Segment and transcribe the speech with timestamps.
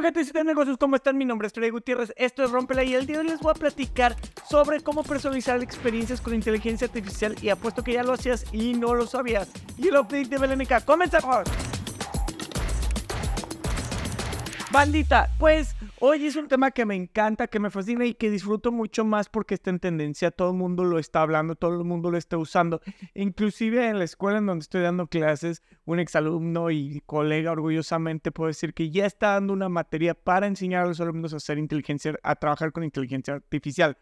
[0.00, 1.18] Hola gente de negocios, ¿cómo están?
[1.18, 3.50] Mi nombre es Freddy Gutiérrez, esto es Rompela y el día de hoy les voy
[3.50, 4.16] a platicar
[4.48, 8.94] sobre cómo personalizar experiencias con inteligencia artificial y apuesto que ya lo hacías y no
[8.94, 9.50] lo sabías.
[9.76, 11.42] Y el update de Belenica, ¡comenzamos!
[14.72, 18.72] Bandita, pues hoy es un tema que me encanta, que me fascina y que disfruto
[18.72, 22.10] mucho más porque está en tendencia, todo el mundo lo está hablando, todo el mundo
[22.10, 22.80] lo está usando.
[23.14, 28.48] Inclusive en la escuela en donde estoy dando clases, un exalumno y colega orgullosamente puedo
[28.48, 32.18] decir que ya está dando una materia para enseñar a los alumnos a hacer inteligencia,
[32.22, 33.98] a trabajar con inteligencia artificial.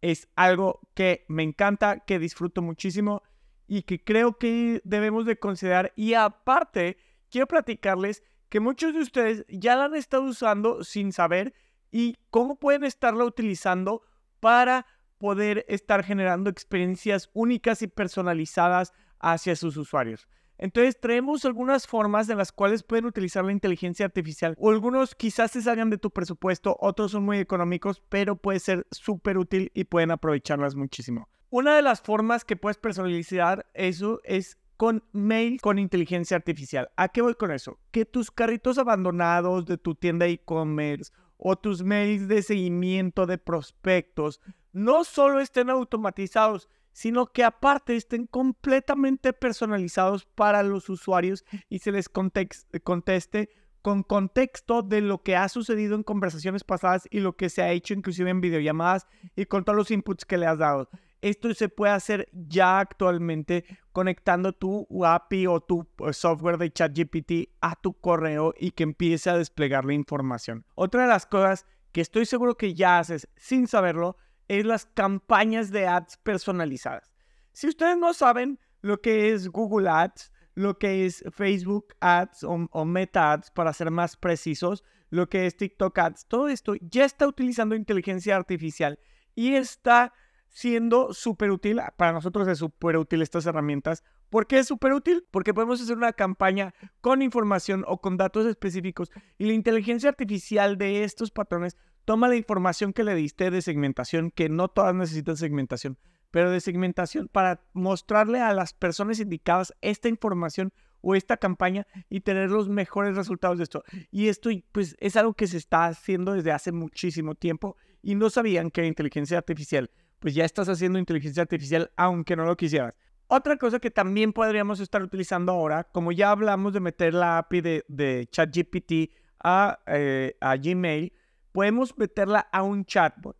[0.00, 3.22] Es algo que me encanta, que disfruto muchísimo
[3.66, 5.92] y que creo que debemos de considerar.
[5.96, 6.96] Y aparte,
[7.30, 8.22] quiero platicarles
[8.52, 11.54] que muchos de ustedes ya la han estado usando sin saber
[11.90, 14.02] y cómo pueden estarla utilizando
[14.40, 14.84] para
[15.16, 20.28] poder estar generando experiencias únicas y personalizadas hacia sus usuarios.
[20.58, 25.52] Entonces traemos algunas formas en las cuales pueden utilizar la inteligencia artificial o algunos quizás
[25.52, 29.84] se salgan de tu presupuesto, otros son muy económicos, pero puede ser súper útil y
[29.84, 31.26] pueden aprovecharlas muchísimo.
[31.48, 36.90] Una de las formas que puedes personalizar eso es con mail con inteligencia artificial.
[36.96, 37.78] ¿A qué voy con eso?
[37.92, 44.40] Que tus carritos abandonados de tu tienda e-commerce o tus mails de seguimiento de prospectos
[44.72, 51.92] no solo estén automatizados, sino que aparte estén completamente personalizados para los usuarios y se
[51.92, 53.50] les conteste
[53.82, 57.70] con contexto de lo que ha sucedido en conversaciones pasadas y lo que se ha
[57.70, 60.88] hecho inclusive en videollamadas y con todos los inputs que le has dado.
[61.20, 67.50] Esto se puede hacer ya actualmente conectando tu API o tu eh, software de ChatGPT
[67.60, 70.64] a tu correo y que empiece a desplegar la información.
[70.74, 74.16] Otra de las cosas que estoy seguro que ya haces sin saberlo
[74.48, 77.12] es las campañas de ads personalizadas.
[77.52, 82.68] Si ustedes no saben lo que es Google Ads, lo que es Facebook Ads o,
[82.70, 87.04] o, Meta Ads, para ser más precisos, lo que es TikTok Ads, todo esto ya
[87.04, 88.98] está utilizando inteligencia artificial
[89.34, 90.12] y está
[90.52, 91.80] siendo súper útil.
[91.96, 94.04] Para nosotros es súper útil estas herramientas.
[94.30, 95.26] ¿Por qué es súper útil?
[95.30, 100.78] Porque podemos hacer una campaña con información o con datos específicos y la inteligencia artificial
[100.78, 105.36] de estos patrones toma la información que le diste de segmentación, que no todas necesitan
[105.36, 105.98] segmentación,
[106.30, 112.20] pero de segmentación para mostrarle a las personas indicadas esta información o esta campaña y
[112.20, 113.84] tener los mejores resultados de esto.
[114.10, 118.30] Y esto pues es algo que se está haciendo desde hace muchísimo tiempo y no
[118.30, 119.90] sabían que la inteligencia artificial
[120.22, 122.94] pues ya estás haciendo inteligencia artificial aunque no lo quisieras.
[123.26, 127.60] Otra cosa que también podríamos estar utilizando ahora, como ya hablamos de meter la API
[127.60, 129.10] de, ChatGPT
[129.42, 131.12] a, eh, a Gmail,
[131.50, 133.36] podemos meterla a un chatbot.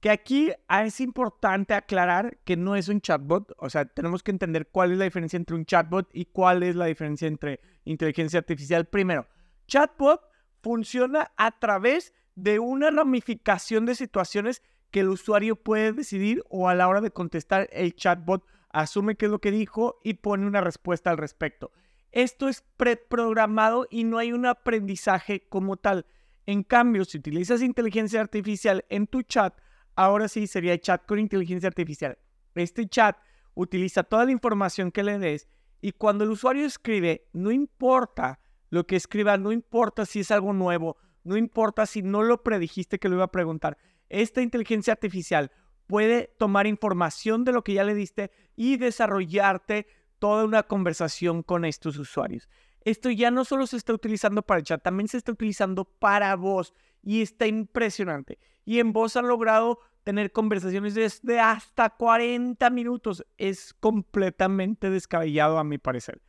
[0.00, 4.68] Que aquí es importante aclarar que no es un chatbot, o sea, tenemos que entender
[4.70, 8.86] cuál es la diferencia entre un chatbot y cuál es la diferencia entre inteligencia artificial.
[8.86, 9.26] Primero,
[9.66, 10.20] chatbot
[10.62, 16.74] funciona a través de una ramificación de situaciones que el usuario puede decidir o a
[16.74, 20.60] la hora de contestar el chatbot asume qué es lo que dijo y pone una
[20.60, 21.72] respuesta al respecto.
[22.12, 26.06] Esto es preprogramado y no hay un aprendizaje como tal.
[26.46, 29.54] En cambio, si utilizas inteligencia artificial en tu chat,
[29.94, 32.18] ahora sí sería chat con inteligencia artificial.
[32.54, 33.16] Este chat
[33.54, 35.48] utiliza toda la información que le des
[35.80, 40.52] y cuando el usuario escribe, no importa lo que escriba, no importa si es algo
[40.52, 43.76] nuevo, no importa si no lo predijiste que lo iba a preguntar
[44.08, 45.50] esta inteligencia artificial
[45.86, 49.86] puede tomar información de lo que ya le diste y desarrollarte
[50.18, 52.48] toda una conversación con estos usuarios.
[52.84, 56.34] Esto ya no solo se está utilizando para el chat, también se está utilizando para
[56.36, 58.38] voz y está impresionante.
[58.64, 63.26] Y en voz han logrado tener conversaciones de hasta 40 minutos.
[63.36, 66.20] Es completamente descabellado a mi parecer.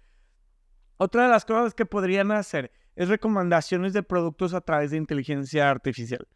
[0.98, 5.70] Otra de las cosas que podrían hacer es recomendaciones de productos a través de inteligencia
[5.70, 6.28] artificial.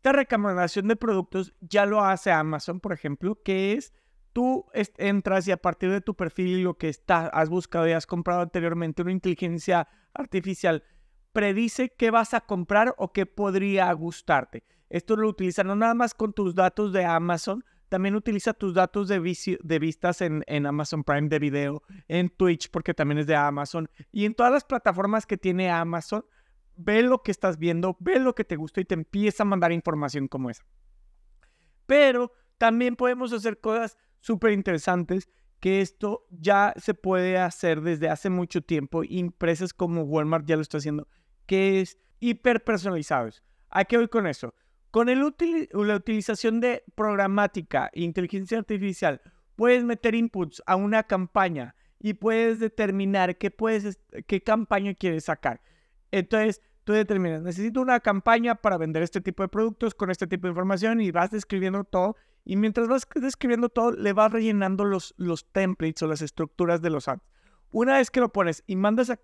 [0.00, 3.92] Esta recomendación de productos ya lo hace Amazon, por ejemplo, que es
[4.32, 7.92] tú entras y a partir de tu perfil y lo que está, has buscado y
[7.92, 10.84] has comprado anteriormente, una inteligencia artificial
[11.32, 14.64] predice qué vas a comprar o qué podría gustarte.
[14.88, 19.06] Esto lo utiliza no nada más con tus datos de Amazon, también utiliza tus datos
[19.06, 19.20] de,
[19.62, 23.90] de vistas en, en, Amazon Prime de video, en Twitch porque también es de Amazon
[24.12, 26.24] y en todas las plataformas que tiene Amazon
[26.76, 29.72] ve lo que estás viendo, ve lo que te gusta y te empieza a mandar
[29.72, 30.64] información como esa.
[31.86, 35.28] Pero también podemos hacer cosas súper interesantes
[35.60, 39.02] que esto ya se puede hacer desde hace mucho tiempo.
[39.08, 41.06] Empresas como Walmart ya lo está haciendo,
[41.46, 43.42] que es hiper personalizados.
[43.68, 44.54] ¿A qué voy con eso?
[44.90, 49.20] Con la utilización de programática e inteligencia artificial,
[49.54, 55.60] puedes meter inputs a una campaña y puedes determinar qué, puedes, qué campaña quieres sacar.
[56.10, 60.46] Entonces, tú determinas, necesito una campaña para vender este tipo de productos con este tipo
[60.46, 62.16] de información y vas describiendo todo.
[62.44, 66.90] Y mientras vas describiendo todo, le vas rellenando los, los templates o las estructuras de
[66.90, 67.22] los ads.
[67.72, 69.18] Una vez que lo pones y mandas a,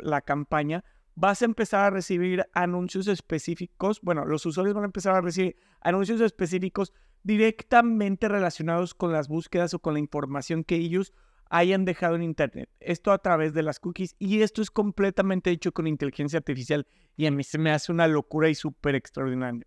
[0.00, 0.84] la campaña,
[1.14, 4.00] vas a empezar a recibir anuncios específicos.
[4.02, 6.92] Bueno, los usuarios van a empezar a recibir anuncios específicos
[7.22, 11.12] directamente relacionados con las búsquedas o con la información que ellos
[11.50, 12.68] hayan dejado en Internet.
[12.80, 16.86] Esto a través de las cookies y esto es completamente hecho con inteligencia artificial
[17.16, 19.66] y a mí se me hace una locura y súper extraordinario.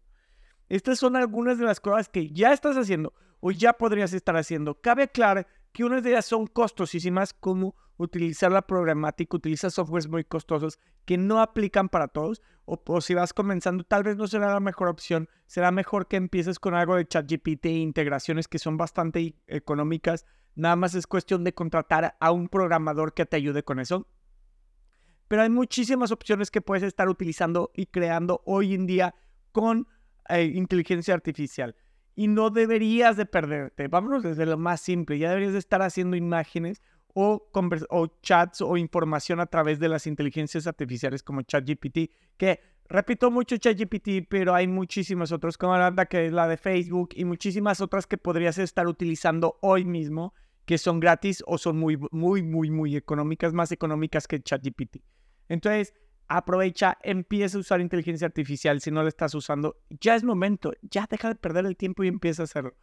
[0.70, 4.76] Estas son algunas de las cosas que ya estás haciendo o ya podrías estar haciendo.
[4.82, 5.48] Cabe aclarar
[5.78, 11.20] que unas de ellas son costosísimas como utilizar la programática, utilizar softwares muy costosos que
[11.20, 15.30] no aplican para todos o, si vas comenzando tal vez no será la mejor opción,
[15.46, 20.26] será mejor que empieces con algo de ChatGPT e integraciones que son bastante económicas,
[20.56, 24.08] nada más es cuestión de contratar a un programador que te ayude con eso.
[25.28, 29.14] Pero hay muchísimas opciones que puedes estar utilizando y creando hoy en día
[29.52, 29.88] con
[30.28, 31.76] eh, inteligencia artificial
[32.18, 33.88] y no deberías de perderte.
[33.88, 36.82] Vámonos desde lo más simple, ya deberías de estar haciendo imágenes
[37.14, 37.48] o,
[37.90, 42.60] o chats o información a través de las inteligencias artificiales como ChatGPT, que
[42.90, 47.24] repito mucho ChatGPT, pero hay muchísimas otras como la que es la de Facebook y
[47.24, 50.34] muchísimas otras que podrías estar utilizando hoy mismo
[50.66, 54.98] que son gratis o son muy, muy, muy, muy económicas, más económicas que ChatGPT.
[55.50, 55.94] Entonces,
[56.28, 59.78] aprovecha, empieza a usar inteligencia artificial si no la estás usando.
[59.90, 62.76] Ya es momento, ya deja de perder el tiempo y empieza a hacerlo.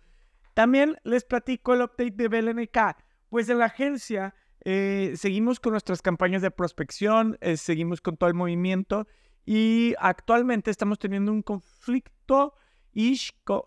[0.54, 2.96] También les platico el update de BLNK.
[3.28, 8.28] Pues en la agencia eh, seguimos con nuestras campañas de prospección, eh, seguimos con todo
[8.28, 9.06] el movimiento
[9.44, 12.54] y actualmente estamos teniendo un conflicto.
[12.92, 13.18] Y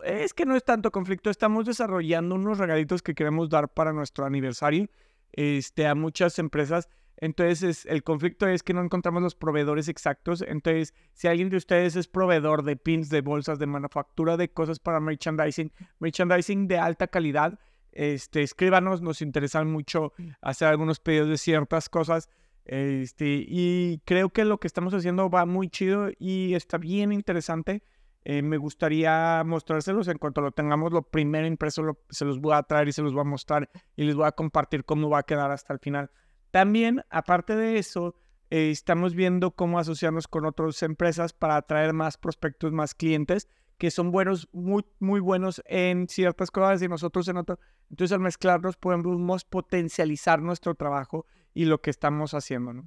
[0.06, 4.26] es que no es tanto conflicto, estamos desarrollando unos regalitos que queremos dar para nuestro
[4.26, 4.88] aniversario
[5.34, 6.88] este, a muchas empresas
[7.18, 10.44] entonces, el conflicto es que no encontramos los proveedores exactos.
[10.48, 14.80] Entonces, si alguien de ustedes es proveedor de pins, de bolsas, de manufactura, de cosas
[14.80, 17.60] para merchandising, merchandising de alta calidad,
[17.92, 22.30] este, escríbanos, nos interesan mucho hacer algunos pedidos de ciertas cosas.
[22.66, 27.82] Este, y creo que lo que estamos haciendo va muy chido y está bien interesante.
[28.26, 32.64] Eh, me gustaría mostrárselos en cuanto lo tengamos lo primero impreso, se los voy a
[32.64, 35.24] traer y se los voy a mostrar y les voy a compartir cómo va a
[35.24, 36.12] quedar hasta el final.
[36.58, 38.16] También, aparte de eso,
[38.50, 43.92] eh, estamos viendo cómo asociarnos con otras empresas para atraer más prospectos, más clientes que
[43.92, 47.60] son buenos, muy, muy buenos en ciertas cosas y nosotros en otras.
[47.92, 52.86] Entonces, al mezclarnos podemos potencializar nuestro trabajo y lo que estamos haciendo.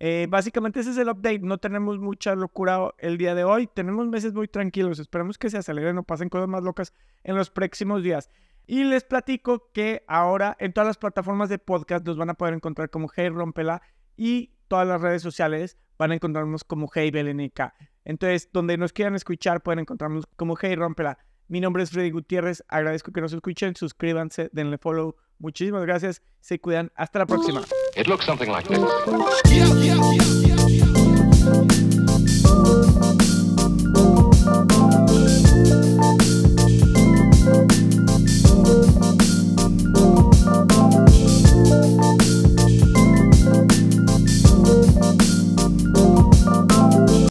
[0.00, 1.40] Eh, básicamente ese es el update.
[1.40, 3.66] No tenemos mucha locura el día de hoy.
[3.66, 4.98] Tenemos meses muy tranquilos.
[4.98, 6.94] Esperemos que se aceleren o pasen cosas más locas
[7.24, 8.30] en los próximos días.
[8.66, 12.54] Y les platico que ahora en todas las plataformas de podcast nos van a poder
[12.54, 13.82] encontrar como Hey Rompela
[14.16, 17.72] y todas las redes sociales van a encontrarnos como Hey BLNK.
[18.04, 21.18] Entonces, donde nos quieran escuchar pueden encontrarnos como Hey Rompela.
[21.48, 22.64] Mi nombre es Freddy Gutiérrez.
[22.68, 23.76] Agradezco que nos escuchen.
[23.76, 25.16] Suscríbanse, denle follow.
[25.38, 26.22] Muchísimas gracias.
[26.40, 26.90] Se cuidan.
[26.94, 27.62] Hasta la próxima.
[27.96, 30.51] It looks something like this.